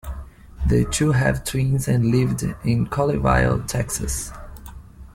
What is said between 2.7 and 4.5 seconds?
Colleyville, Texas.